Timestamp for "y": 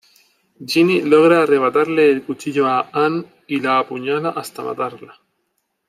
3.45-3.59